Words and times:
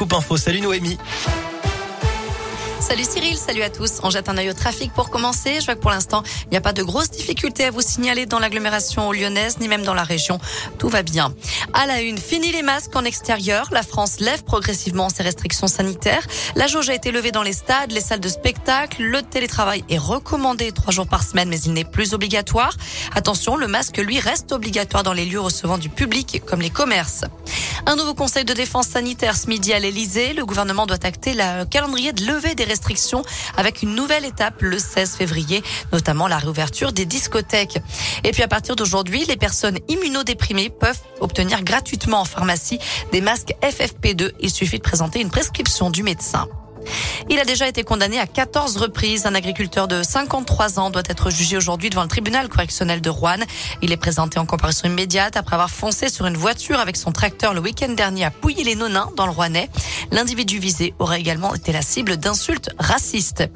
Scoop 0.00 0.14
Info. 0.14 0.38
Salut 0.38 0.62
Noémie. 0.62 0.96
Salut 2.80 3.04
Cyril, 3.04 3.36
salut 3.36 3.62
à 3.62 3.68
tous. 3.68 4.00
On 4.02 4.08
jette 4.08 4.30
un 4.30 4.38
œil 4.38 4.48
au 4.48 4.54
trafic 4.54 4.92
pour 4.94 5.10
commencer. 5.10 5.60
Je 5.60 5.66
vois 5.66 5.74
que 5.74 5.80
pour 5.80 5.90
l'instant, 5.90 6.22
il 6.46 6.48
n'y 6.50 6.56
a 6.56 6.62
pas 6.62 6.72
de 6.72 6.82
grosses 6.82 7.10
difficultés 7.10 7.66
à 7.66 7.70
vous 7.70 7.82
signaler 7.82 8.24
dans 8.24 8.38
l'agglomération 8.38 9.12
lyonnaise 9.12 9.58
ni 9.60 9.68
même 9.68 9.82
dans 9.82 9.92
la 9.94 10.02
région. 10.02 10.40
Tout 10.78 10.88
va 10.88 11.02
bien. 11.02 11.34
À 11.74 11.86
la 11.86 12.00
une, 12.00 12.16
fini 12.16 12.50
les 12.50 12.62
masques 12.62 12.96
en 12.96 13.04
extérieur. 13.04 13.68
La 13.72 13.82
France 13.82 14.20
lève 14.20 14.42
progressivement 14.42 15.10
ses 15.10 15.22
restrictions 15.22 15.68
sanitaires. 15.68 16.26
La 16.56 16.66
jauge 16.66 16.88
a 16.88 16.94
été 16.94 17.12
levée 17.12 17.30
dans 17.30 17.42
les 17.42 17.52
stades, 17.52 17.92
les 17.92 18.00
salles 18.00 18.20
de 18.20 18.28
spectacle. 18.28 19.02
Le 19.02 19.20
télétravail 19.20 19.84
est 19.90 19.98
recommandé 19.98 20.72
trois 20.72 20.92
jours 20.92 21.06
par 21.06 21.22
semaine, 21.22 21.50
mais 21.50 21.60
il 21.60 21.74
n'est 21.74 21.84
plus 21.84 22.14
obligatoire. 22.14 22.74
Attention, 23.14 23.56
le 23.56 23.68
masque, 23.68 23.98
lui, 23.98 24.18
reste 24.18 24.50
obligatoire 24.50 25.02
dans 25.02 25.12
les 25.12 25.26
lieux 25.26 25.40
recevant 25.40 25.76
du 25.76 25.90
public, 25.90 26.42
comme 26.46 26.62
les 26.62 26.70
commerces. 26.70 27.24
Un 27.86 27.96
nouveau 27.96 28.14
conseil 28.14 28.44
de 28.44 28.52
défense 28.52 28.88
sanitaire 28.88 29.36
ce 29.36 29.48
midi 29.48 29.72
à 29.72 29.78
l'Elysée. 29.78 30.32
Le 30.32 30.44
gouvernement 30.44 30.86
doit 30.86 31.04
acter 31.04 31.32
le 31.34 31.64
calendrier 31.64 32.12
de 32.12 32.24
levée 32.24 32.54
des 32.54 32.64
restrictions 32.64 33.22
avec 33.56 33.82
une 33.82 33.94
nouvelle 33.94 34.24
étape 34.24 34.60
le 34.60 34.78
16 34.78 35.16
février, 35.16 35.62
notamment 35.92 36.28
la 36.28 36.38
réouverture 36.38 36.92
des 36.92 37.06
discothèques. 37.06 37.78
Et 38.24 38.32
puis 38.32 38.42
à 38.42 38.48
partir 38.48 38.76
d'aujourd'hui, 38.76 39.24
les 39.24 39.36
personnes 39.36 39.78
immunodéprimées 39.88 40.70
peuvent 40.70 41.00
obtenir 41.20 41.62
gratuitement 41.62 42.20
en 42.20 42.24
pharmacie 42.24 42.78
des 43.12 43.20
masques 43.20 43.54
FFP2. 43.62 44.32
Il 44.40 44.50
suffit 44.50 44.78
de 44.78 44.82
présenter 44.82 45.20
une 45.20 45.30
prescription 45.30 45.90
du 45.90 46.02
médecin. 46.02 46.46
Il 47.28 47.38
a 47.38 47.44
déjà 47.44 47.68
été 47.68 47.82
condamné 47.82 48.18
à 48.18 48.26
14 48.26 48.76
reprises. 48.76 49.26
Un 49.26 49.34
agriculteur 49.34 49.88
de 49.88 50.02
53 50.02 50.78
ans 50.78 50.90
doit 50.90 51.02
être 51.08 51.30
jugé 51.30 51.56
aujourd'hui 51.56 51.90
devant 51.90 52.02
le 52.02 52.08
tribunal 52.08 52.48
correctionnel 52.48 53.00
de 53.00 53.10
Rouen. 53.10 53.38
Il 53.82 53.92
est 53.92 53.96
présenté 53.96 54.38
en 54.38 54.46
comparaison 54.46 54.88
immédiate 54.88 55.36
après 55.36 55.54
avoir 55.54 55.70
foncé 55.70 56.08
sur 56.08 56.26
une 56.26 56.36
voiture 56.36 56.80
avec 56.80 56.96
son 56.96 57.12
tracteur 57.12 57.54
le 57.54 57.60
week-end 57.60 57.90
dernier 57.90 58.24
à 58.24 58.30
Pouilly-les-Nonins 58.30 59.10
dans 59.16 59.26
le 59.26 59.32
Rouennais. 59.32 59.68
L'individu 60.10 60.58
visé 60.58 60.94
aurait 60.98 61.20
également 61.20 61.54
été 61.54 61.72
la 61.72 61.82
cible 61.82 62.16
d'insultes 62.16 62.70
racistes. 62.78 63.48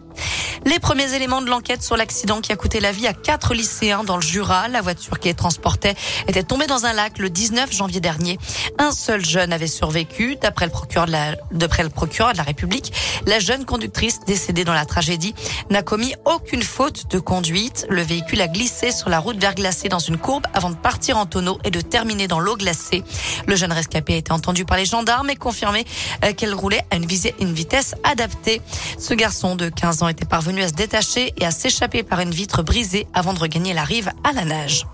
Les 0.66 0.79
premiers 0.79 1.12
éléments 1.15 1.43
de 1.43 1.51
l'enquête 1.51 1.82
sur 1.82 1.96
l'accident 1.96 2.40
qui 2.40 2.51
a 2.51 2.57
coûté 2.57 2.80
la 2.80 2.90
vie 2.90 3.07
à 3.07 3.12
quatre 3.12 3.52
lycéens 3.52 4.02
dans 4.02 4.16
le 4.16 4.23
Jura. 4.23 4.68
La 4.68 4.80
voiture 4.80 5.18
qui 5.18 5.29
les 5.29 5.34
transportait 5.34 5.95
était 6.26 6.43
tombée 6.43 6.66
dans 6.66 6.87
un 6.87 6.95
lac 6.95 7.18
le 7.18 7.29
19 7.29 7.71
janvier 7.71 8.01
dernier. 8.01 8.38
Un 8.79 8.93
seul 8.93 9.23
jeune 9.24 9.52
avait 9.52 9.66
survécu. 9.66 10.37
D'après 10.40 10.65
le 10.65 10.73
procureur 10.73 11.06
de 11.06 11.12
la, 11.12 11.37
d'après 11.52 11.82
le 11.82 11.90
procureur 11.90 12.32
de 12.32 12.38
la 12.38 12.45
République, 12.45 12.93
la 13.26 13.40
jeune 13.40 13.66
conductrice 13.66 14.21
décédée 14.26 14.65
dans 14.65 14.73
la 14.73 14.87
tragédie 14.87 15.34
n'a 15.68 15.82
commis 15.82 16.15
aucune 16.24 16.62
faute 16.62 17.10
de 17.10 17.18
conduite. 17.18 17.87
Le 17.90 18.02
véhicule 18.02 18.40
a 18.40 18.49
glissé 18.49 18.90
sur 18.90 19.10
la 19.10 19.18
route 19.18 19.37
verglacée 19.37 19.90
dans 19.90 19.99
une 19.99 20.16
courbe 20.16 20.46
avant 20.54 20.71
de 20.71 20.76
partir 20.76 21.18
en 21.18 21.26
tonneau 21.26 21.59
et 21.65 21.71
de 21.71 21.82
terminer 21.82 22.26
dans 22.26 22.40
l'eau 22.40 22.56
glacée. 22.56 23.04
Le 23.46 23.54
jeune 23.54 23.73
rescapé 23.73 24.15
a 24.15 24.16
été 24.16 24.32
entendu 24.32 24.65
par 24.65 24.78
les 24.78 24.87
gendarmes 24.87 25.28
et 25.28 25.37
confirmé 25.37 25.84
euh, 26.24 26.32
qu'elle 26.32 26.54
roulait 26.54 26.84
à 26.90 26.96
une, 26.96 27.06
une 27.40 27.52
vitesse 27.52 27.95
adaptée. 28.02 28.62
Ce 28.99 29.12
garçon 29.12 29.56
de 29.56 29.68
15 29.68 30.02
ans 30.02 30.04
était 30.09 30.24
parvenu 30.24 30.63
à 30.63 30.69
se 30.69 30.74
détacher 30.74 31.33
et 31.37 31.47
à 31.47 31.51
s'échapper 31.51 32.02
par 32.02 32.21
une 32.21 32.30
vitre 32.30 32.63
brisée 32.63 33.07
avant 33.15 33.35
de 33.35 33.38
regagner 33.38 33.74
la 33.74 33.85
rive 33.85 34.11
à 34.24 34.33
la 34.33 34.45
nage. 34.45 34.87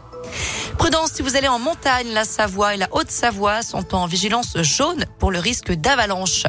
Prudence 0.79 1.13
si 1.13 1.23
vous 1.23 1.37
allez 1.37 1.49
en 1.49 1.59
montagne, 1.59 2.09
la 2.13 2.25
Savoie 2.25 2.75
et 2.75 2.77
la 2.77 2.89
Haute-Savoie 2.93 3.63
sont 3.63 3.95
en 3.95 4.07
vigilance 4.07 4.57
jaune 4.63 5.05
pour 5.19 5.31
le 5.31 5.39
risque 5.39 5.73
d'avalanche. 5.73 6.45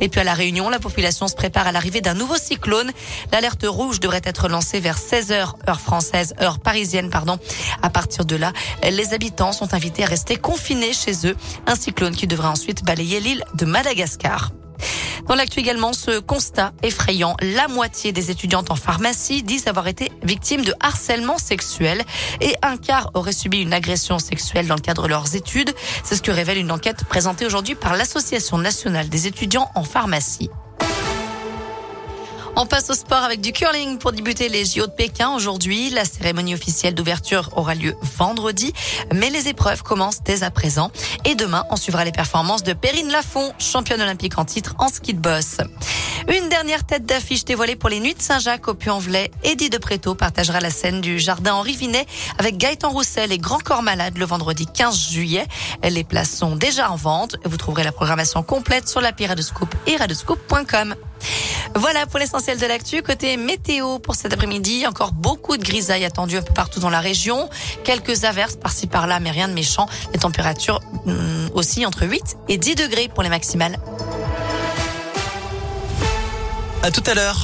Et 0.00 0.08
puis 0.08 0.20
à 0.20 0.24
la 0.24 0.34
Réunion, 0.34 0.68
la 0.68 0.78
population 0.78 1.26
se 1.26 1.34
prépare 1.34 1.66
à 1.66 1.72
l'arrivée 1.72 2.00
d'un 2.00 2.14
nouveau 2.14 2.36
cyclone. 2.36 2.92
L'alerte 3.32 3.64
rouge 3.66 4.00
devrait 4.00 4.22
être 4.24 4.48
lancée 4.48 4.80
vers 4.80 4.98
16h 4.98 5.54
heure 5.68 5.80
française, 5.80 6.34
heure 6.40 6.60
parisienne 6.60 7.10
pardon. 7.10 7.38
À 7.82 7.90
partir 7.90 8.24
de 8.24 8.36
là, 8.36 8.52
les 8.88 9.14
habitants 9.14 9.52
sont 9.52 9.74
invités 9.74 10.04
à 10.04 10.06
rester 10.06 10.36
confinés 10.36 10.92
chez 10.92 11.26
eux, 11.26 11.36
un 11.66 11.74
cyclone 11.74 12.14
qui 12.14 12.26
devrait 12.26 12.48
ensuite 12.48 12.84
balayer 12.84 13.20
l'île 13.20 13.44
de 13.54 13.64
Madagascar. 13.64 14.52
Dans 15.28 15.34
l'actu 15.34 15.60
également, 15.60 15.92
ce 15.92 16.18
constat 16.18 16.72
effrayant, 16.82 17.36
la 17.40 17.68
moitié 17.68 18.12
des 18.12 18.30
étudiantes 18.30 18.70
en 18.70 18.76
pharmacie 18.76 19.42
disent 19.42 19.68
avoir 19.68 19.88
été 19.88 20.10
victimes 20.22 20.64
de 20.64 20.74
harcèlement 20.80 21.38
sexuel 21.38 22.02
et 22.40 22.54
un 22.62 22.76
quart 22.76 23.10
auraient 23.14 23.32
subi 23.32 23.60
une 23.60 23.72
agression 23.72 24.18
sexuelle 24.18 24.66
dans 24.66 24.74
le 24.74 24.80
cadre 24.80 25.04
de 25.04 25.08
leurs 25.08 25.34
études. 25.36 25.72
C'est 26.04 26.16
ce 26.16 26.22
que 26.22 26.32
révèle 26.32 26.58
une 26.58 26.72
enquête 26.72 27.04
présentée 27.04 27.46
aujourd'hui 27.46 27.74
par 27.74 27.94
l'Association 27.94 28.58
nationale 28.58 29.08
des 29.08 29.26
étudiants 29.26 29.70
en 29.74 29.84
pharmacie. 29.84 30.50
On 32.54 32.66
passe 32.66 32.90
au 32.90 32.94
sport 32.94 33.22
avec 33.22 33.40
du 33.40 33.52
curling 33.52 33.96
pour 33.96 34.12
débuter 34.12 34.50
les 34.50 34.66
JO 34.66 34.86
de 34.86 34.92
Pékin 34.92 35.30
aujourd'hui. 35.34 35.88
La 35.88 36.04
cérémonie 36.04 36.54
officielle 36.54 36.94
d'ouverture 36.94 37.48
aura 37.56 37.74
lieu 37.74 37.96
vendredi, 38.18 38.74
mais 39.14 39.30
les 39.30 39.48
épreuves 39.48 39.82
commencent 39.82 40.22
dès 40.22 40.42
à 40.42 40.50
présent. 40.50 40.90
Et 41.24 41.34
demain, 41.34 41.64
on 41.70 41.76
suivra 41.76 42.04
les 42.04 42.12
performances 42.12 42.62
de 42.62 42.74
Perrine 42.74 43.10
Lafont, 43.10 43.52
championne 43.58 44.02
olympique 44.02 44.38
en 44.38 44.44
titre 44.44 44.74
en 44.78 44.88
ski 44.88 45.14
de 45.14 45.18
boss. 45.18 45.56
Une 46.28 46.50
dernière 46.50 46.84
tête 46.84 47.06
d'affiche 47.06 47.44
dévoilée 47.46 47.74
pour 47.74 47.88
les 47.88 48.00
Nuits 48.00 48.14
de 48.14 48.22
Saint-Jacques 48.22 48.68
au 48.68 48.74
Puy-en-Velay. 48.74 49.30
Eddie 49.44 49.70
de 49.70 49.78
Préto 49.78 50.14
partagera 50.14 50.60
la 50.60 50.70
scène 50.70 51.00
du 51.00 51.18
jardin 51.18 51.54
Henri 51.54 51.74
Vinet 51.74 52.06
avec 52.38 52.58
Gaëtan 52.58 52.90
Roussel 52.90 53.32
et 53.32 53.38
Grand 53.38 53.62
Corps 53.62 53.82
Malade 53.82 54.18
le 54.18 54.26
vendredi 54.26 54.66
15 54.66 55.10
juillet. 55.10 55.46
Les 55.82 56.04
places 56.04 56.36
sont 56.36 56.54
déjà 56.54 56.90
en 56.90 56.96
vente. 56.96 57.36
Vous 57.44 57.56
trouverez 57.56 57.82
la 57.82 57.92
programmation 57.92 58.42
complète 58.42 58.88
sur 58.88 59.00
l'appli 59.00 59.26
Radescoop 59.26 59.74
et 59.86 59.96
radescoop.com. 59.96 60.94
Voilà 61.74 62.06
pour 62.06 62.18
l'essentiel 62.18 62.58
de 62.58 62.66
l'actu. 62.66 63.02
Côté 63.02 63.36
météo 63.36 63.98
pour 63.98 64.14
cet 64.14 64.32
après-midi, 64.32 64.86
encore 64.86 65.12
beaucoup 65.12 65.56
de 65.56 65.62
grisailles 65.62 66.04
attendues 66.04 66.36
un 66.36 66.42
peu 66.42 66.52
partout 66.52 66.80
dans 66.80 66.90
la 66.90 67.00
région. 67.00 67.48
Quelques 67.84 68.24
averses 68.24 68.56
par-ci 68.56 68.86
par-là, 68.86 69.20
mais 69.20 69.30
rien 69.30 69.48
de 69.48 69.54
méchant. 69.54 69.86
Les 70.12 70.18
températures 70.18 70.80
hum, 71.06 71.48
aussi 71.54 71.86
entre 71.86 72.06
8 72.06 72.36
et 72.48 72.58
10 72.58 72.74
degrés 72.74 73.08
pour 73.08 73.22
les 73.22 73.30
maximales. 73.30 73.78
À 76.82 76.90
tout 76.90 77.02
à 77.06 77.14
l'heure. 77.14 77.38